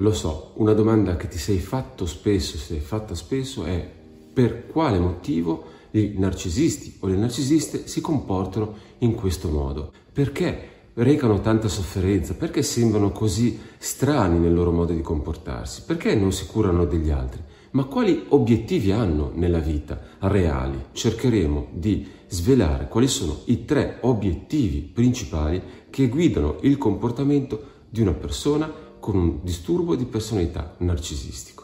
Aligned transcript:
Lo 0.00 0.14
so, 0.14 0.52
una 0.54 0.72
domanda 0.72 1.16
che 1.16 1.28
ti 1.28 1.36
sei 1.36 1.58
fatto 1.58 2.06
spesso, 2.06 2.56
si 2.56 2.64
sei 2.64 2.80
fatta 2.80 3.14
spesso 3.14 3.64
è 3.64 3.86
per 4.32 4.66
quale 4.66 4.98
motivo 4.98 5.64
i 5.90 6.14
narcisisti 6.16 6.96
o 7.00 7.06
le 7.06 7.16
narcisiste 7.16 7.86
si 7.86 8.00
comportano 8.00 8.76
in 9.00 9.14
questo 9.14 9.50
modo? 9.50 9.92
Perché 10.10 10.68
recano 10.94 11.42
tanta 11.42 11.68
sofferenza? 11.68 12.32
Perché 12.32 12.62
sembrano 12.62 13.12
così 13.12 13.60
strani 13.76 14.38
nel 14.38 14.54
loro 14.54 14.72
modo 14.72 14.94
di 14.94 15.02
comportarsi? 15.02 15.82
Perché 15.84 16.14
non 16.14 16.32
si 16.32 16.46
curano 16.46 16.86
degli 16.86 17.10
altri? 17.10 17.42
Ma 17.72 17.84
quali 17.84 18.24
obiettivi 18.28 18.92
hanno 18.92 19.30
nella 19.34 19.58
vita 19.58 20.00
reali? 20.20 20.82
Cercheremo 20.92 21.66
di 21.72 22.08
svelare 22.26 22.88
quali 22.88 23.06
sono 23.06 23.40
i 23.46 23.66
tre 23.66 23.98
obiettivi 24.00 24.80
principali 24.80 25.60
che 25.90 26.08
guidano 26.08 26.56
il 26.62 26.78
comportamento 26.78 27.78
di 27.90 28.00
una 28.00 28.14
persona 28.14 28.88
con 29.00 29.16
un 29.16 29.38
disturbo 29.42 29.96
di 29.96 30.04
personalità 30.04 30.76
narcisistico. 30.78 31.60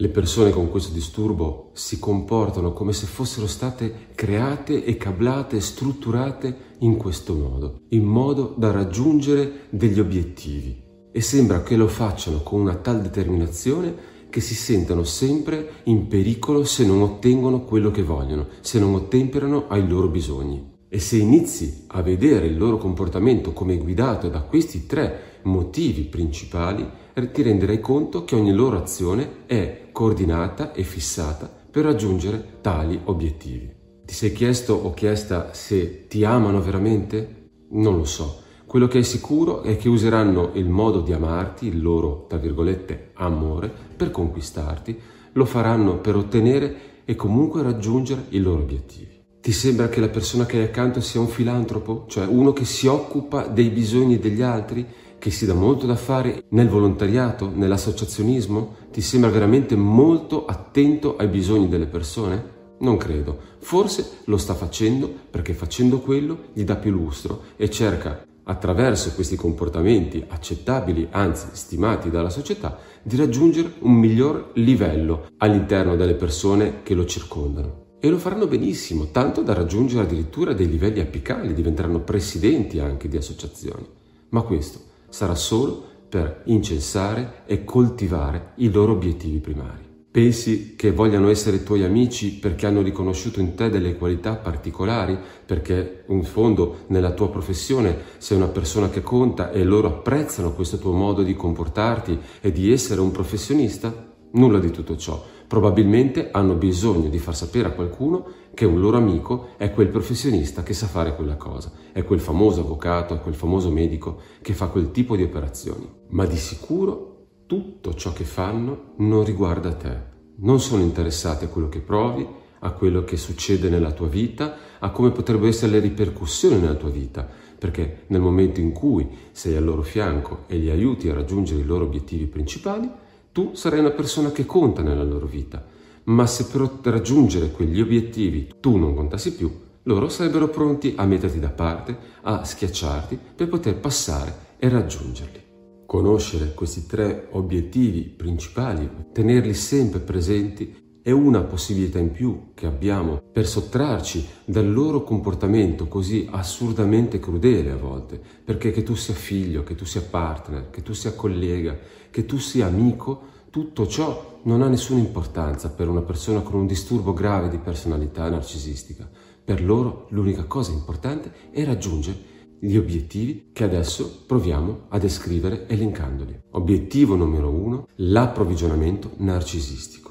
Le 0.00 0.08
persone 0.10 0.50
con 0.50 0.70
questo 0.70 0.92
disturbo 0.92 1.70
si 1.74 1.98
comportano 1.98 2.72
come 2.72 2.92
se 2.92 3.06
fossero 3.06 3.48
state 3.48 4.10
create 4.14 4.84
e 4.84 4.96
cablate 4.96 5.56
e 5.56 5.60
strutturate 5.60 6.56
in 6.78 6.96
questo 6.96 7.34
modo, 7.34 7.80
in 7.88 8.04
modo 8.04 8.54
da 8.56 8.70
raggiungere 8.70 9.66
degli 9.70 9.98
obiettivi. 9.98 10.80
E 11.10 11.20
sembra 11.20 11.64
che 11.64 11.74
lo 11.74 11.88
facciano 11.88 12.44
con 12.44 12.60
una 12.60 12.76
tal 12.76 13.02
determinazione 13.02 14.16
che 14.30 14.40
si 14.40 14.54
sentono 14.54 15.02
sempre 15.02 15.80
in 15.84 16.06
pericolo 16.06 16.62
se 16.62 16.86
non 16.86 17.02
ottengono 17.02 17.64
quello 17.64 17.90
che 17.90 18.04
vogliono, 18.04 18.46
se 18.60 18.78
non 18.78 18.94
ottemperano 18.94 19.66
ai 19.66 19.88
loro 19.88 20.06
bisogni. 20.06 20.76
E 20.88 20.98
se 20.98 21.16
inizi 21.16 21.84
a 21.88 22.02
vedere 22.02 22.46
il 22.46 22.56
loro 22.56 22.78
comportamento 22.78 23.52
come 23.52 23.76
guidato 23.76 24.28
da 24.28 24.40
questi 24.40 24.86
tre 24.86 25.40
motivi 25.42 26.02
principali, 26.02 26.88
ti 27.32 27.42
renderai 27.42 27.80
conto 27.80 28.24
che 28.24 28.34
ogni 28.34 28.52
loro 28.52 28.78
azione 28.78 29.46
è 29.46 29.88
coordinata 29.92 30.72
e 30.72 30.82
fissata 30.82 31.50
per 31.70 31.84
raggiungere 31.84 32.58
tali 32.60 32.98
obiettivi. 33.04 33.70
Ti 34.04 34.14
sei 34.14 34.32
chiesto 34.32 34.74
o 34.74 34.94
chiesta 34.94 35.52
se 35.52 36.06
ti 36.06 36.24
amano 36.24 36.60
veramente? 36.62 37.50
Non 37.70 37.96
lo 37.96 38.04
so 38.04 38.46
quello 38.68 38.86
che 38.86 38.98
è 38.98 39.02
sicuro 39.02 39.62
è 39.62 39.78
che 39.78 39.88
useranno 39.88 40.50
il 40.52 40.68
modo 40.68 41.00
di 41.00 41.14
amarti, 41.14 41.68
il 41.68 41.80
loro, 41.80 42.26
tra 42.28 42.36
virgolette, 42.36 43.12
amore, 43.14 43.72
per 43.96 44.10
conquistarti, 44.10 45.00
lo 45.32 45.46
faranno 45.46 46.00
per 46.00 46.16
ottenere 46.16 46.76
e 47.06 47.14
comunque 47.14 47.62
raggiungere 47.62 48.26
i 48.28 48.40
loro 48.40 48.60
obiettivi. 48.60 49.17
Ti 49.48 49.54
sembra 49.54 49.88
che 49.88 50.00
la 50.00 50.10
persona 50.10 50.44
che 50.44 50.58
hai 50.58 50.64
accanto 50.64 51.00
sia 51.00 51.20
un 51.20 51.26
filantropo, 51.26 52.04
cioè 52.06 52.26
uno 52.26 52.52
che 52.52 52.66
si 52.66 52.86
occupa 52.86 53.46
dei 53.46 53.70
bisogni 53.70 54.18
degli 54.18 54.42
altri, 54.42 54.86
che 55.18 55.30
si 55.30 55.46
dà 55.46 55.54
molto 55.54 55.86
da 55.86 55.96
fare 55.96 56.44
nel 56.50 56.68
volontariato, 56.68 57.50
nell'associazionismo? 57.54 58.74
Ti 58.92 59.00
sembra 59.00 59.30
veramente 59.30 59.74
molto 59.74 60.44
attento 60.44 61.16
ai 61.16 61.28
bisogni 61.28 61.66
delle 61.66 61.86
persone? 61.86 62.76
Non 62.80 62.98
credo. 62.98 63.38
Forse 63.60 64.18
lo 64.24 64.36
sta 64.36 64.52
facendo 64.52 65.10
perché 65.30 65.54
facendo 65.54 66.00
quello 66.00 66.48
gli 66.52 66.64
dà 66.64 66.76
più 66.76 66.90
lustro 66.90 67.44
e 67.56 67.70
cerca 67.70 68.22
attraverso 68.42 69.14
questi 69.14 69.36
comportamenti 69.36 70.22
accettabili, 70.28 71.08
anzi 71.10 71.46
stimati 71.52 72.10
dalla 72.10 72.28
società, 72.28 72.76
di 73.02 73.16
raggiungere 73.16 73.76
un 73.78 73.94
miglior 73.94 74.50
livello 74.56 75.28
all'interno 75.38 75.96
delle 75.96 76.16
persone 76.16 76.82
che 76.82 76.92
lo 76.92 77.06
circondano. 77.06 77.86
E 78.00 78.08
lo 78.08 78.18
faranno 78.18 78.46
benissimo, 78.46 79.10
tanto 79.10 79.42
da 79.42 79.54
raggiungere 79.54 80.04
addirittura 80.04 80.52
dei 80.52 80.68
livelli 80.68 81.00
apicali, 81.00 81.52
diventeranno 81.52 81.98
presidenti 82.00 82.78
anche 82.78 83.08
di 83.08 83.16
associazioni. 83.16 83.84
Ma 84.28 84.42
questo 84.42 84.80
sarà 85.08 85.34
solo 85.34 85.84
per 86.08 86.42
incensare 86.44 87.42
e 87.46 87.64
coltivare 87.64 88.52
i 88.56 88.70
loro 88.70 88.92
obiettivi 88.92 89.40
primari. 89.40 89.86
Pensi 90.10 90.74
che 90.76 90.92
vogliano 90.92 91.28
essere 91.28 91.64
tuoi 91.64 91.84
amici 91.84 92.38
perché 92.38 92.66
hanno 92.66 92.82
riconosciuto 92.82 93.40
in 93.40 93.54
te 93.54 93.68
delle 93.68 93.96
qualità 93.96 94.36
particolari, 94.36 95.18
perché 95.44 96.04
in 96.08 96.22
fondo 96.22 96.84
nella 96.86 97.12
tua 97.12 97.28
professione 97.30 97.96
sei 98.18 98.36
una 98.36 98.46
persona 98.46 98.90
che 98.90 99.02
conta 99.02 99.50
e 99.50 99.64
loro 99.64 99.88
apprezzano 99.88 100.54
questo 100.54 100.78
tuo 100.78 100.92
modo 100.92 101.24
di 101.24 101.34
comportarti 101.34 102.18
e 102.40 102.52
di 102.52 102.72
essere 102.72 103.00
un 103.00 103.10
professionista? 103.10 104.06
Nulla 104.30 104.58
di 104.58 104.70
tutto 104.70 104.96
ciò. 104.96 105.22
Probabilmente 105.48 106.28
hanno 106.30 106.54
bisogno 106.54 107.08
di 107.08 107.18
far 107.18 107.34
sapere 107.34 107.68
a 107.68 107.72
qualcuno 107.72 108.26
che 108.52 108.66
un 108.66 108.80
loro 108.80 108.98
amico 108.98 109.48
è 109.56 109.72
quel 109.72 109.88
professionista 109.88 110.62
che 110.62 110.74
sa 110.74 110.86
fare 110.86 111.16
quella 111.16 111.36
cosa, 111.36 111.72
è 111.90 112.04
quel 112.04 112.20
famoso 112.20 112.60
avvocato, 112.60 113.14
è 113.14 113.20
quel 113.20 113.34
famoso 113.34 113.70
medico 113.70 114.20
che 114.42 114.52
fa 114.52 114.66
quel 114.66 114.90
tipo 114.90 115.16
di 115.16 115.22
operazioni. 115.22 115.88
Ma 116.08 116.26
di 116.26 116.36
sicuro 116.36 117.28
tutto 117.46 117.94
ciò 117.94 118.12
che 118.12 118.24
fanno 118.24 118.92
non 118.98 119.24
riguarda 119.24 119.72
te. 119.72 119.96
Non 120.40 120.60
sono 120.60 120.82
interessati 120.82 121.46
a 121.46 121.48
quello 121.48 121.70
che 121.70 121.80
provi, 121.80 122.26
a 122.58 122.70
quello 122.72 123.04
che 123.04 123.16
succede 123.16 123.70
nella 123.70 123.92
tua 123.92 124.08
vita, 124.08 124.54
a 124.78 124.90
come 124.90 125.12
potrebbero 125.12 125.48
essere 125.48 125.72
le 125.72 125.80
ripercussioni 125.80 126.58
nella 126.60 126.74
tua 126.74 126.90
vita, 126.90 127.26
perché 127.58 128.02
nel 128.08 128.20
momento 128.20 128.60
in 128.60 128.72
cui 128.72 129.08
sei 129.32 129.56
al 129.56 129.64
loro 129.64 129.82
fianco 129.82 130.44
e 130.46 130.58
li 130.58 130.68
aiuti 130.68 131.08
a 131.08 131.14
raggiungere 131.14 131.60
i 131.62 131.64
loro 131.64 131.84
obiettivi 131.84 132.26
principali, 132.26 133.06
tu 133.38 133.54
sarai 133.54 133.78
una 133.78 133.92
persona 133.92 134.32
che 134.32 134.44
conta 134.44 134.82
nella 134.82 135.04
loro 135.04 135.26
vita. 135.26 135.64
Ma 136.06 136.26
se 136.26 136.46
per 136.46 136.92
raggiungere 136.92 137.52
quegli 137.52 137.80
obiettivi 137.80 138.50
tu 138.58 138.76
non 138.76 138.96
contassi 138.96 139.36
più, 139.36 139.48
loro 139.84 140.08
sarebbero 140.08 140.48
pronti 140.48 140.94
a 140.96 141.04
metterti 141.04 141.38
da 141.38 141.50
parte, 141.50 141.96
a 142.22 142.44
schiacciarti 142.44 143.16
per 143.36 143.46
poter 143.46 143.76
passare 143.76 144.56
e 144.58 144.68
raggiungerli. 144.68 145.40
Conoscere 145.86 146.52
questi 146.52 146.84
tre 146.86 147.28
obiettivi 147.30 148.02
principali, 148.02 148.90
tenerli 149.12 149.54
sempre 149.54 150.00
presenti, 150.00 150.74
è 151.08 151.10
una 151.10 151.40
possibilità 151.40 151.98
in 151.98 152.12
più 152.12 152.50
che 152.52 152.66
abbiamo 152.66 153.22
per 153.32 153.46
sottrarci 153.46 154.26
dal 154.44 154.70
loro 154.70 155.04
comportamento 155.04 155.88
così 155.88 156.28
assurdamente 156.30 157.18
crudele 157.18 157.70
a 157.70 157.78
volte, 157.78 158.20
perché 158.44 158.72
che 158.72 158.82
tu 158.82 158.94
sia 158.94 159.14
figlio, 159.14 159.62
che 159.62 159.74
tu 159.74 159.86
sia 159.86 160.02
partner, 160.02 160.68
che 160.68 160.82
tu 160.82 160.92
sia 160.92 161.14
collega, 161.14 161.74
che 162.10 162.26
tu 162.26 162.36
sia 162.36 162.66
amico, 162.66 163.22
tutto 163.48 163.86
ciò 163.86 164.40
non 164.42 164.60
ha 164.60 164.68
nessuna 164.68 165.00
importanza 165.00 165.70
per 165.70 165.88
una 165.88 166.02
persona 166.02 166.40
con 166.40 166.60
un 166.60 166.66
disturbo 166.66 167.14
grave 167.14 167.48
di 167.48 167.56
personalità 167.56 168.28
narcisistica. 168.28 169.08
Per 169.42 169.64
loro 169.64 170.08
l'unica 170.10 170.44
cosa 170.44 170.72
importante 170.72 171.32
è 171.50 171.64
raggiungere 171.64 172.36
gli 172.58 172.76
obiettivi 172.76 173.48
che 173.54 173.64
adesso 173.64 174.24
proviamo 174.26 174.88
a 174.88 174.98
descrivere 174.98 175.66
elencandoli. 175.68 176.38
Obiettivo 176.50 177.16
numero 177.16 177.48
uno, 177.48 177.86
l'approvvigionamento 177.94 179.12
narcisistico. 179.16 180.07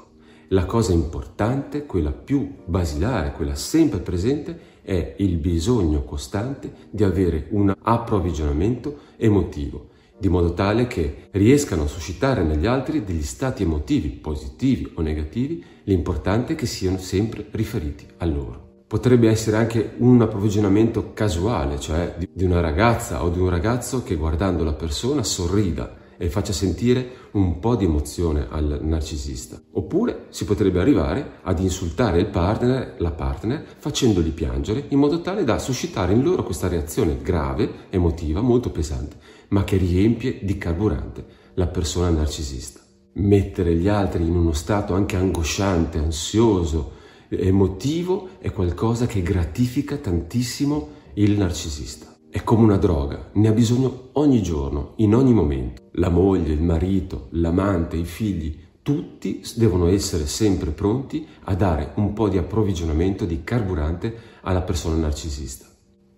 La 0.50 0.64
cosa 0.64 0.94
importante, 0.94 1.84
quella 1.84 2.10
più 2.10 2.54
basilare, 2.64 3.32
quella 3.32 3.54
sempre 3.54 3.98
presente, 3.98 4.58
è 4.80 5.16
il 5.18 5.36
bisogno 5.36 6.04
costante 6.04 6.72
di 6.88 7.04
avere 7.04 7.48
un 7.50 7.74
approvvigionamento 7.78 9.00
emotivo, 9.18 9.88
di 10.18 10.30
modo 10.30 10.54
tale 10.54 10.86
che 10.86 11.28
riescano 11.32 11.82
a 11.82 11.86
suscitare 11.86 12.42
negli 12.44 12.64
altri 12.64 13.04
degli 13.04 13.22
stati 13.22 13.64
emotivi, 13.64 14.08
positivi 14.08 14.90
o 14.94 15.02
negativi, 15.02 15.62
l'importante 15.84 16.54
è 16.54 16.56
che 16.56 16.64
siano 16.64 16.96
sempre 16.96 17.46
riferiti 17.50 18.06
a 18.16 18.24
loro. 18.24 18.84
Potrebbe 18.86 19.28
essere 19.28 19.58
anche 19.58 19.96
un 19.98 20.22
approvvigionamento 20.22 21.12
casuale, 21.12 21.78
cioè 21.78 22.16
di 22.32 22.44
una 22.44 22.60
ragazza 22.60 23.22
o 23.22 23.28
di 23.28 23.38
un 23.38 23.50
ragazzo 23.50 24.02
che 24.02 24.14
guardando 24.14 24.64
la 24.64 24.72
persona 24.72 25.22
sorrida 25.22 25.94
e 26.18 26.28
faccia 26.28 26.52
sentire 26.52 27.28
un 27.32 27.58
po' 27.60 27.76
di 27.76 27.84
emozione 27.84 28.46
al 28.50 28.80
narcisista. 28.82 29.58
Oppure 29.72 30.26
si 30.28 30.44
potrebbe 30.44 30.80
arrivare 30.80 31.38
ad 31.42 31.60
insultare 31.60 32.18
il 32.18 32.26
partner, 32.26 32.96
la 32.98 33.12
partner, 33.12 33.64
facendoli 33.78 34.30
piangere 34.30 34.86
in 34.88 34.98
modo 34.98 35.20
tale 35.20 35.44
da 35.44 35.58
suscitare 35.58 36.12
in 36.12 36.22
loro 36.22 36.42
questa 36.42 36.68
reazione 36.68 37.18
grave, 37.22 37.86
emotiva, 37.90 38.40
molto 38.40 38.70
pesante, 38.70 39.16
ma 39.48 39.64
che 39.64 39.76
riempie 39.76 40.40
di 40.42 40.58
carburante 40.58 41.24
la 41.54 41.68
persona 41.68 42.10
narcisista. 42.10 42.80
Mettere 43.14 43.74
gli 43.74 43.88
altri 43.88 44.24
in 44.24 44.36
uno 44.36 44.52
stato 44.52 44.94
anche 44.94 45.16
angosciante, 45.16 45.98
ansioso, 45.98 46.92
emotivo 47.28 48.28
è 48.38 48.52
qualcosa 48.52 49.06
che 49.06 49.22
gratifica 49.22 49.96
tantissimo 49.96 50.96
il 51.14 51.36
narcisista. 51.36 52.07
È 52.30 52.44
come 52.44 52.64
una 52.64 52.76
droga, 52.76 53.30
ne 53.32 53.48
ha 53.48 53.52
bisogno 53.52 54.10
ogni 54.12 54.42
giorno, 54.42 54.92
in 54.96 55.14
ogni 55.14 55.32
momento. 55.32 55.84
La 55.92 56.10
moglie, 56.10 56.52
il 56.52 56.60
marito, 56.60 57.28
l'amante, 57.30 57.96
i 57.96 58.04
figli, 58.04 58.54
tutti 58.82 59.42
devono 59.54 59.86
essere 59.86 60.26
sempre 60.26 60.72
pronti 60.72 61.26
a 61.44 61.54
dare 61.54 61.92
un 61.94 62.12
po' 62.12 62.28
di 62.28 62.36
approvvigionamento 62.36 63.24
di 63.24 63.44
carburante 63.44 64.14
alla 64.42 64.60
persona 64.60 64.96
narcisista. 64.96 65.66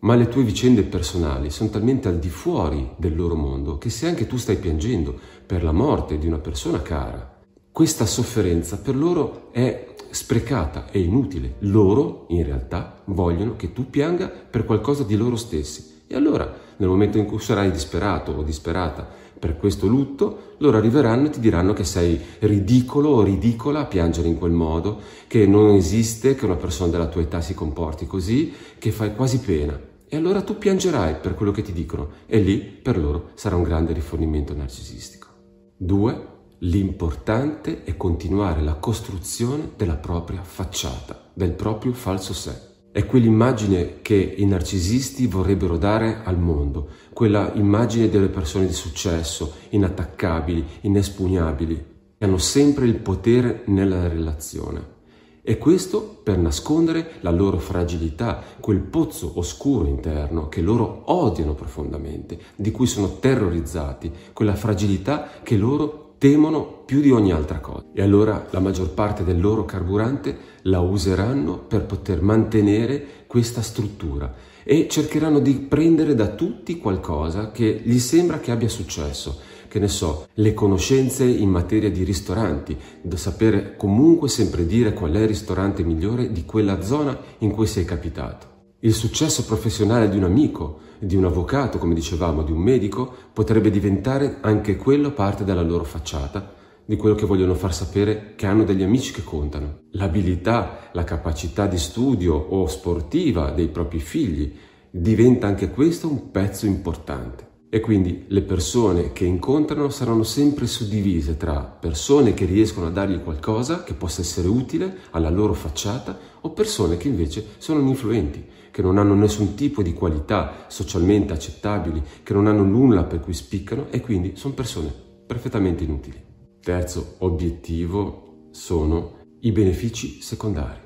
Ma 0.00 0.16
le 0.16 0.26
tue 0.26 0.42
vicende 0.42 0.82
personali 0.82 1.48
sono 1.48 1.70
talmente 1.70 2.08
al 2.08 2.18
di 2.18 2.28
fuori 2.28 2.90
del 2.96 3.14
loro 3.14 3.36
mondo 3.36 3.78
che 3.78 3.88
se 3.88 4.08
anche 4.08 4.26
tu 4.26 4.36
stai 4.36 4.56
piangendo 4.56 5.16
per 5.46 5.62
la 5.62 5.72
morte 5.72 6.18
di 6.18 6.26
una 6.26 6.38
persona 6.38 6.82
cara, 6.82 7.38
questa 7.70 8.04
sofferenza 8.04 8.78
per 8.78 8.96
loro 8.96 9.52
è 9.52 9.94
sprecata 10.10 10.90
e 10.90 10.98
inutile. 10.98 11.54
Loro, 11.60 12.24
in 12.30 12.44
realtà, 12.44 13.00
vogliono 13.06 13.54
che 13.54 13.72
tu 13.72 13.88
pianga 13.88 14.28
per 14.28 14.64
qualcosa 14.64 15.04
di 15.04 15.16
loro 15.16 15.36
stessi. 15.36 15.98
E 16.12 16.16
allora, 16.16 16.52
nel 16.78 16.88
momento 16.88 17.18
in 17.18 17.24
cui 17.24 17.38
sarai 17.38 17.70
disperato 17.70 18.32
o 18.32 18.42
disperata 18.42 19.06
per 19.38 19.56
questo 19.56 19.86
lutto, 19.86 20.56
loro 20.58 20.76
arriveranno 20.76 21.26
e 21.26 21.30
ti 21.30 21.38
diranno 21.38 21.72
che 21.72 21.84
sei 21.84 22.20
ridicolo 22.40 23.10
o 23.10 23.22
ridicola 23.22 23.78
a 23.78 23.84
piangere 23.84 24.26
in 24.26 24.36
quel 24.36 24.50
modo, 24.50 25.00
che 25.28 25.46
non 25.46 25.70
esiste 25.70 26.34
che 26.34 26.46
una 26.46 26.56
persona 26.56 26.90
della 26.90 27.06
tua 27.06 27.20
età 27.20 27.40
si 27.40 27.54
comporti 27.54 28.08
così, 28.08 28.52
che 28.80 28.90
fai 28.90 29.14
quasi 29.14 29.38
pena. 29.38 29.80
E 30.08 30.16
allora 30.16 30.42
tu 30.42 30.58
piangerai 30.58 31.14
per 31.22 31.36
quello 31.36 31.52
che 31.52 31.62
ti 31.62 31.72
dicono 31.72 32.08
e 32.26 32.40
lì 32.40 32.58
per 32.58 32.98
loro 32.98 33.30
sarà 33.34 33.54
un 33.54 33.62
grande 33.62 33.92
rifornimento 33.92 34.52
narcisistico. 34.52 35.28
2. 35.76 36.26
L'importante 36.58 37.84
è 37.84 37.96
continuare 37.96 38.62
la 38.62 38.74
costruzione 38.74 39.70
della 39.76 39.94
propria 39.94 40.42
facciata, 40.42 41.30
del 41.32 41.52
proprio 41.52 41.92
falso 41.92 42.34
sé. 42.34 42.69
È 42.92 43.06
quell'immagine 43.06 44.02
che 44.02 44.16
i 44.16 44.44
narcisisti 44.44 45.28
vorrebbero 45.28 45.78
dare 45.78 46.22
al 46.25 46.37
mondo, 46.37 46.88
quella 47.12 47.52
immagine 47.54 48.08
delle 48.08 48.26
persone 48.26 48.66
di 48.66 48.72
successo, 48.72 49.52
inattaccabili, 49.69 50.66
inespugnabili, 50.81 51.75
che 52.19 52.25
hanno 52.25 52.38
sempre 52.38 52.87
il 52.87 52.96
potere 52.96 53.62
nella 53.66 54.08
relazione. 54.08 54.98
E 55.40 55.56
questo 55.56 56.00
per 56.00 56.38
nascondere 56.38 57.12
la 57.20 57.31
loro 57.31 57.58
fragilità, 57.58 58.42
quel 58.58 58.81
pozzo 58.81 59.38
oscuro 59.38 59.87
interno 59.87 60.48
che 60.48 60.60
loro 60.60 61.02
odiano 61.12 61.54
profondamente, 61.54 62.40
di 62.56 62.72
cui 62.72 62.87
sono 62.87 63.20
terrorizzati, 63.20 64.10
quella 64.32 64.56
fragilità 64.56 65.28
che 65.44 65.56
loro 65.56 66.09
temono 66.20 66.82
più 66.84 67.00
di 67.00 67.11
ogni 67.11 67.32
altra 67.32 67.61
cosa. 67.61 67.87
E 67.94 68.02
allora 68.02 68.46
la 68.50 68.61
maggior 68.61 68.90
parte 68.90 69.25
del 69.25 69.40
loro 69.40 69.64
carburante 69.64 70.37
la 70.64 70.81
useranno 70.81 71.56
per 71.56 71.87
poter 71.87 72.20
mantenere 72.20 73.25
questa 73.26 73.62
struttura 73.62 74.31
e 74.62 74.87
cercheranno 74.87 75.38
di 75.38 75.55
prendere 75.55 76.14
da 76.14 76.26
tutti 76.26 76.76
qualcosa 76.76 77.50
che 77.52 77.81
gli 77.82 77.99
sembra 77.99 78.38
che 78.38 78.50
abbia 78.50 78.69
successo. 78.69 79.38
Che 79.67 79.78
ne 79.78 79.88
so, 79.88 80.26
le 80.34 80.52
conoscenze 80.52 81.25
in 81.25 81.49
materia 81.49 81.90
di 81.90 82.05
ristoranti, 82.05 82.76
da 83.00 83.16
sapere 83.16 83.76
comunque 83.78 84.28
sempre 84.28 84.66
dire 84.66 84.93
qual 84.93 85.12
è 85.12 85.20
il 85.20 85.28
ristorante 85.28 85.82
migliore 85.84 86.32
di 86.32 86.44
quella 86.44 86.82
zona 86.82 87.19
in 87.38 87.50
cui 87.50 87.66
sei 87.66 87.87
capitato. 87.87 88.46
Il 88.81 88.93
successo 88.93 89.44
professionale 89.44 90.11
di 90.11 90.19
un 90.19 90.25
amico, 90.25 90.81
di 91.00 91.17
un 91.17 91.25
avvocato, 91.25 91.79
come 91.79 91.94
dicevamo, 91.94 92.43
di 92.43 92.52
un 92.52 92.61
medico, 92.61 93.12
potrebbe 93.32 93.70
diventare 93.70 94.37
anche 94.43 94.76
quello 94.76 95.12
parte 95.12 95.44
della 95.44 95.62
loro 95.62 95.85
facciata, 95.85 96.55
di 96.85 96.97
quello 96.97 97.14
che 97.14 97.26
vogliono 97.26 97.55
far 97.55 97.73
sapere 97.73 98.35
che 98.37 98.47
hanno 98.47 98.64
degli 98.64 98.82
amici 98.82 99.12
che 99.12 99.25
contano. 99.25 99.85
L'abilità, 99.93 100.91
la 100.93 101.05
capacità 101.05 101.67
di 101.67 101.79
studio 101.79 102.35
o 102.35 102.67
sportiva 102.67 103.50
dei 103.50 103.69
propri 103.69 104.00
figli 104.00 104.52
diventa 104.91 105.47
anche 105.47 105.70
questo 105.70 106.08
un 106.08 106.31
pezzo 106.31 106.67
importante. 106.67 107.50
E 107.72 107.78
quindi 107.78 108.25
le 108.26 108.43
persone 108.43 109.12
che 109.12 109.25
incontrano 109.25 109.90
saranno 109.90 110.25
sempre 110.25 110.67
suddivise 110.67 111.37
tra 111.37 111.61
persone 111.61 112.34
che 112.34 112.44
riescono 112.44 112.88
a 112.88 112.90
dargli 112.90 113.22
qualcosa 113.22 113.84
che 113.84 113.94
possa 113.94 114.22
essere 114.22 114.49
utile 114.49 114.99
alla 115.11 115.31
loro 115.31 115.55
facciata 115.55 116.19
o 116.40 116.50
persone 116.50 116.96
che 116.96 117.06
invece 117.06 117.46
sono 117.58 117.78
influenti, 117.88 118.44
che 118.72 118.82
non 118.82 118.99
hanno 118.99 119.14
nessun 119.14 119.55
tipo 119.55 119.82
di 119.82 119.93
qualità 119.93 120.64
socialmente 120.67 121.32
accettabili, 121.32 122.02
che 122.25 122.32
non 122.32 122.49
hanno 122.49 122.64
nulla 122.64 123.05
per 123.05 123.20
cui 123.20 123.34
spiccano 123.34 123.87
e 123.90 124.00
quindi 124.00 124.32
sono 124.34 124.55
persone 124.55 124.93
perfettamente 125.25 125.84
inutili. 125.84 126.20
Terzo 126.61 127.14
obiettivo 127.19 128.49
sono 128.50 129.19
i 129.43 129.52
benefici 129.52 130.20
secondari. 130.20 130.81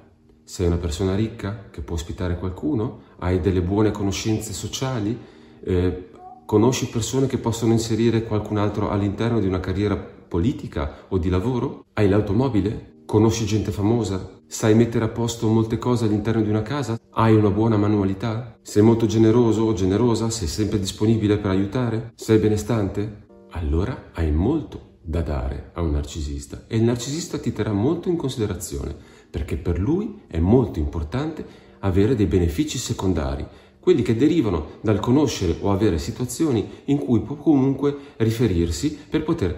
Sei 0.44 0.66
una 0.66 0.76
persona 0.76 1.14
ricca 1.14 1.68
che 1.70 1.80
può 1.80 1.94
ospitare 1.94 2.38
qualcuno, 2.38 3.00
hai 3.20 3.40
delle 3.40 3.62
buone 3.62 3.90
conoscenze 3.90 4.52
sociali, 4.52 5.18
eh, 5.64 6.10
Conosci 6.46 6.90
persone 6.90 7.26
che 7.26 7.38
possono 7.38 7.72
inserire 7.72 8.24
qualcun 8.24 8.58
altro 8.58 8.90
all'interno 8.90 9.40
di 9.40 9.46
una 9.46 9.60
carriera 9.60 9.96
politica 9.96 11.06
o 11.08 11.16
di 11.16 11.30
lavoro? 11.30 11.86
Hai 11.94 12.06
l'automobile? 12.06 13.02
Conosci 13.06 13.46
gente 13.46 13.70
famosa? 13.70 14.42
Sai 14.46 14.74
mettere 14.74 15.06
a 15.06 15.08
posto 15.08 15.48
molte 15.48 15.78
cose 15.78 16.04
all'interno 16.04 16.42
di 16.42 16.50
una 16.50 16.60
casa? 16.60 17.00
Hai 17.12 17.34
una 17.34 17.48
buona 17.48 17.78
manualità? 17.78 18.58
Sei 18.60 18.82
molto 18.82 19.06
generoso 19.06 19.62
o 19.62 19.72
generosa? 19.72 20.28
Sei 20.28 20.46
sempre 20.46 20.78
disponibile 20.78 21.38
per 21.38 21.50
aiutare? 21.50 22.12
Sei 22.14 22.36
benestante? 22.36 23.26
Allora 23.52 24.10
hai 24.12 24.30
molto 24.30 24.98
da 25.00 25.22
dare 25.22 25.70
a 25.72 25.80
un 25.80 25.92
narcisista 25.92 26.64
e 26.66 26.76
il 26.76 26.82
narcisista 26.82 27.38
ti 27.38 27.52
terrà 27.52 27.72
molto 27.72 28.10
in 28.10 28.16
considerazione 28.16 28.94
perché 29.30 29.56
per 29.56 29.78
lui 29.78 30.22
è 30.26 30.38
molto 30.38 30.78
importante 30.78 31.46
avere 31.80 32.14
dei 32.14 32.26
benefici 32.26 32.78
secondari 32.78 33.46
quelli 33.84 34.00
che 34.00 34.16
derivano 34.16 34.78
dal 34.80 34.98
conoscere 34.98 35.56
o 35.60 35.70
avere 35.70 35.98
situazioni 35.98 36.66
in 36.84 36.96
cui 36.96 37.20
può 37.20 37.36
comunque 37.36 37.94
riferirsi 38.16 38.96
per 39.10 39.22
poter 39.24 39.54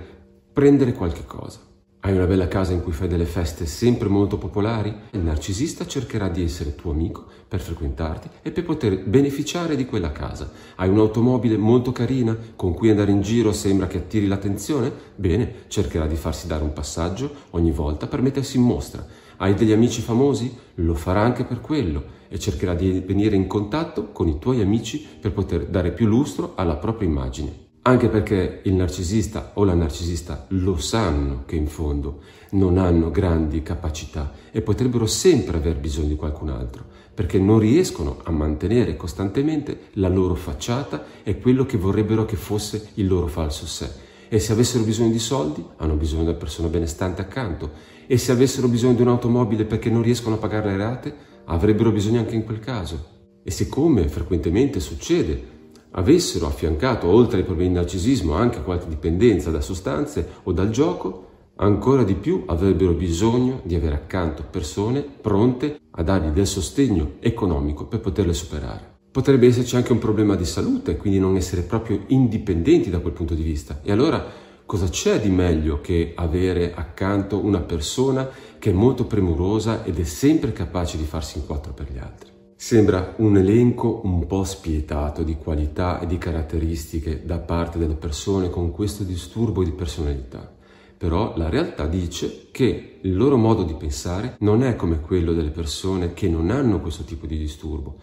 prendere 0.52 0.94
qualche 0.94 1.24
cosa. 1.24 1.60
Hai 2.00 2.12
una 2.12 2.26
bella 2.26 2.48
casa 2.48 2.72
in 2.72 2.82
cui 2.82 2.90
fai 2.90 3.06
delle 3.06 3.24
feste 3.24 3.66
sempre 3.66 4.08
molto 4.08 4.36
popolari? 4.36 4.92
Il 5.12 5.20
narcisista 5.20 5.86
cercherà 5.86 6.28
di 6.28 6.42
essere 6.42 6.74
tuo 6.74 6.90
amico 6.90 7.24
per 7.46 7.60
frequentarti 7.60 8.28
e 8.42 8.50
per 8.50 8.64
poter 8.64 9.04
beneficiare 9.04 9.76
di 9.76 9.86
quella 9.86 10.10
casa. 10.10 10.50
Hai 10.74 10.88
un'automobile 10.88 11.56
molto 11.56 11.92
carina 11.92 12.36
con 12.56 12.74
cui 12.74 12.90
andare 12.90 13.12
in 13.12 13.20
giro 13.20 13.52
sembra 13.52 13.86
che 13.86 13.98
attiri 13.98 14.26
l'attenzione? 14.26 14.92
Bene, 15.14 15.66
cercherà 15.68 16.08
di 16.08 16.16
farsi 16.16 16.48
dare 16.48 16.64
un 16.64 16.72
passaggio 16.72 17.32
ogni 17.50 17.70
volta 17.70 18.08
per 18.08 18.22
mettersi 18.22 18.56
in 18.56 18.64
mostra. 18.64 19.06
Hai 19.36 19.54
degli 19.54 19.72
amici 19.72 20.00
famosi? 20.00 20.52
Lo 20.76 20.94
farà 20.94 21.20
anche 21.20 21.44
per 21.44 21.60
quello 21.60 22.15
e 22.28 22.38
cercherà 22.38 22.74
di 22.74 23.00
venire 23.00 23.36
in 23.36 23.46
contatto 23.46 24.12
con 24.12 24.28
i 24.28 24.38
tuoi 24.38 24.60
amici 24.60 25.06
per 25.20 25.32
poter 25.32 25.66
dare 25.66 25.92
più 25.92 26.06
lustro 26.06 26.52
alla 26.56 26.76
propria 26.76 27.08
immagine. 27.08 27.64
Anche 27.82 28.08
perché 28.08 28.62
il 28.64 28.74
narcisista 28.74 29.52
o 29.54 29.62
la 29.62 29.74
narcisista 29.74 30.46
lo 30.48 30.76
sanno 30.76 31.44
che 31.46 31.54
in 31.54 31.68
fondo 31.68 32.18
non 32.50 32.78
hanno 32.78 33.12
grandi 33.12 33.62
capacità 33.62 34.32
e 34.50 34.60
potrebbero 34.60 35.06
sempre 35.06 35.58
aver 35.58 35.76
bisogno 35.76 36.08
di 36.08 36.16
qualcun 36.16 36.48
altro, 36.48 36.84
perché 37.14 37.38
non 37.38 37.60
riescono 37.60 38.18
a 38.24 38.32
mantenere 38.32 38.96
costantemente 38.96 39.90
la 39.92 40.08
loro 40.08 40.34
facciata 40.34 41.04
e 41.22 41.38
quello 41.38 41.64
che 41.64 41.78
vorrebbero 41.78 42.24
che 42.24 42.34
fosse 42.34 42.88
il 42.94 43.06
loro 43.06 43.28
falso 43.28 43.66
sé. 43.66 43.88
E 44.28 44.40
se 44.40 44.50
avessero 44.50 44.82
bisogno 44.82 45.12
di 45.12 45.20
soldi, 45.20 45.64
hanno 45.76 45.94
bisogno 45.94 46.24
della 46.24 46.36
persona 46.36 46.66
benestante 46.66 47.20
accanto. 47.20 47.70
E 48.08 48.18
se 48.18 48.32
avessero 48.32 48.66
bisogno 48.66 48.94
di 48.94 49.02
un'automobile 49.02 49.64
perché 49.64 49.90
non 49.90 50.02
riescono 50.02 50.34
a 50.34 50.38
pagare 50.38 50.70
le 50.70 50.76
rate, 50.76 51.14
avrebbero 51.46 51.90
bisogno 51.90 52.20
anche 52.20 52.34
in 52.34 52.44
quel 52.44 52.60
caso. 52.60 53.14
E 53.42 53.50
siccome 53.50 54.08
frequentemente 54.08 54.80
succede, 54.80 55.54
avessero 55.92 56.46
affiancato 56.46 57.06
oltre 57.06 57.38
ai 57.38 57.44
problemi 57.44 57.70
di 57.70 57.76
narcisismo 57.76 58.34
anche 58.34 58.62
qualche 58.62 58.88
dipendenza 58.88 59.50
da 59.50 59.60
sostanze 59.60 60.28
o 60.42 60.52
dal 60.52 60.70
gioco, 60.70 61.24
ancora 61.56 62.02
di 62.02 62.14
più 62.14 62.42
avrebbero 62.46 62.92
bisogno 62.92 63.60
di 63.64 63.74
avere 63.74 63.94
accanto 63.94 64.44
persone 64.48 65.00
pronte 65.02 65.78
a 65.90 66.02
dargli 66.02 66.28
del 66.28 66.46
sostegno 66.46 67.12
economico 67.20 67.86
per 67.86 68.00
poterle 68.00 68.34
superare. 68.34 68.94
Potrebbe 69.10 69.46
esserci 69.46 69.76
anche 69.76 69.92
un 69.92 69.98
problema 69.98 70.34
di 70.34 70.44
salute, 70.44 70.96
quindi 70.98 71.18
non 71.18 71.36
essere 71.36 71.62
proprio 71.62 72.02
indipendenti 72.08 72.90
da 72.90 72.98
quel 72.98 73.14
punto 73.14 73.32
di 73.32 73.42
vista. 73.42 73.80
E 73.82 73.90
allora 73.90 74.22
cosa 74.66 74.88
c'è 74.88 75.20
di 75.20 75.30
meglio 75.30 75.80
che 75.80 76.12
avere 76.14 76.74
accanto 76.74 77.42
una 77.42 77.60
persona 77.60 78.28
che 78.58 78.70
è 78.70 78.72
molto 78.72 79.06
premurosa 79.06 79.84
ed 79.84 79.98
è 79.98 80.04
sempre 80.04 80.52
capace 80.52 80.96
di 80.96 81.04
farsi 81.04 81.38
in 81.38 81.46
quattro 81.46 81.72
per 81.72 81.90
gli 81.90 81.98
altri? 81.98 82.30
Sembra 82.58 83.14
un 83.18 83.36
elenco 83.36 84.00
un 84.04 84.26
po' 84.26 84.44
spietato 84.44 85.22
di 85.22 85.36
qualità 85.36 86.00
e 86.00 86.06
di 86.06 86.16
caratteristiche 86.16 87.24
da 87.24 87.38
parte 87.38 87.78
delle 87.78 87.96
persone 87.96 88.48
con 88.48 88.70
questo 88.70 89.04
disturbo 89.04 89.62
di 89.62 89.72
personalità. 89.72 90.54
Però 90.98 91.36
la 91.36 91.50
realtà 91.50 91.86
dice 91.86 92.48
che 92.50 92.98
il 93.02 93.14
loro 93.14 93.36
modo 93.36 93.62
di 93.62 93.74
pensare 93.74 94.36
non 94.40 94.62
è 94.62 94.74
come 94.74 95.00
quello 95.00 95.34
delle 95.34 95.50
persone 95.50 96.14
che 96.14 96.28
non 96.28 96.50
hanno 96.50 96.80
questo 96.80 97.04
tipo 97.04 97.26
di 97.26 97.36
disturbo, 97.36 97.96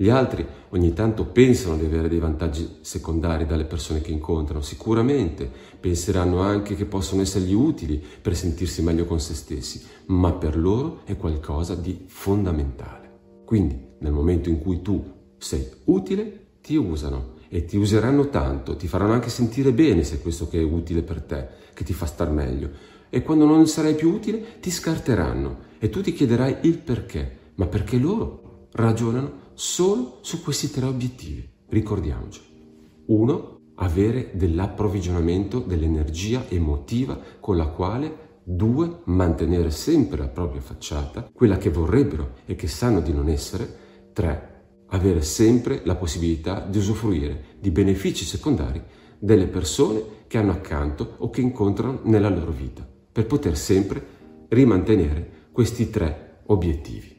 gli 0.00 0.08
altri 0.08 0.46
ogni 0.70 0.94
tanto 0.94 1.26
pensano 1.26 1.76
di 1.76 1.84
avere 1.84 2.08
dei 2.08 2.20
vantaggi 2.20 2.78
secondari 2.80 3.44
dalle 3.44 3.66
persone 3.66 4.00
che 4.00 4.10
incontrano, 4.10 4.62
sicuramente 4.62 5.50
penseranno 5.78 6.40
anche 6.40 6.74
che 6.74 6.86
possono 6.86 7.20
essergli 7.20 7.52
utili 7.52 8.02
per 8.22 8.34
sentirsi 8.34 8.80
meglio 8.80 9.04
con 9.04 9.20
se 9.20 9.34
stessi, 9.34 9.82
ma 10.06 10.32
per 10.32 10.56
loro 10.56 11.02
è 11.04 11.18
qualcosa 11.18 11.74
di 11.74 12.04
fondamentale. 12.06 13.42
Quindi 13.44 13.78
nel 13.98 14.12
momento 14.12 14.48
in 14.48 14.60
cui 14.60 14.80
tu 14.80 15.04
sei 15.36 15.68
utile, 15.84 16.46
ti 16.62 16.76
usano 16.76 17.34
e 17.50 17.66
ti 17.66 17.76
useranno 17.76 18.30
tanto, 18.30 18.76
ti 18.76 18.88
faranno 18.88 19.12
anche 19.12 19.28
sentire 19.28 19.74
bene 19.74 20.02
se 20.02 20.22
questo 20.22 20.48
che 20.48 20.60
è 20.60 20.64
utile 20.64 21.02
per 21.02 21.20
te, 21.20 21.46
che 21.74 21.84
ti 21.84 21.92
fa 21.92 22.06
star 22.06 22.30
meglio. 22.30 22.70
E 23.10 23.20
quando 23.20 23.44
non 23.44 23.66
sarai 23.66 23.94
più 23.94 24.14
utile, 24.14 24.60
ti 24.60 24.70
scarteranno 24.70 25.58
e 25.78 25.90
tu 25.90 26.00
ti 26.00 26.14
chiederai 26.14 26.56
il 26.62 26.78
perché, 26.78 27.50
ma 27.56 27.66
perché 27.66 27.98
loro 27.98 28.68
ragionano 28.72 29.48
solo 29.60 30.20
su 30.22 30.40
questi 30.42 30.70
tre 30.70 30.86
obiettivi. 30.86 31.46
Ricordiamoci. 31.68 32.40
Uno, 33.08 33.58
avere 33.74 34.30
dell'approvvigionamento 34.32 35.58
dell'energia 35.58 36.46
emotiva 36.48 37.20
con 37.38 37.58
la 37.58 37.66
quale 37.66 38.28
Due, 38.42 39.02
mantenere 39.04 39.70
sempre 39.70 40.18
la 40.18 40.28
propria 40.28 40.62
facciata, 40.62 41.28
quella 41.30 41.58
che 41.58 41.68
vorrebbero 41.68 42.36
e 42.46 42.56
che 42.56 42.66
sanno 42.66 43.00
di 43.00 43.12
non 43.12 43.28
essere. 43.28 44.08
Tre, 44.14 44.86
avere 44.88 45.20
sempre 45.20 45.82
la 45.84 45.94
possibilità 45.94 46.60
di 46.60 46.78
usufruire 46.78 47.58
di 47.60 47.70
benefici 47.70 48.24
secondari 48.24 48.82
delle 49.18 49.46
persone 49.46 50.02
che 50.26 50.38
hanno 50.38 50.52
accanto 50.52 51.16
o 51.18 51.28
che 51.28 51.42
incontrano 51.42 52.00
nella 52.04 52.30
loro 52.30 52.50
vita, 52.50 52.84
per 53.12 53.26
poter 53.26 53.56
sempre 53.58 54.02
rimantenere 54.48 55.48
questi 55.52 55.90
tre 55.90 56.40
obiettivi. 56.46 57.18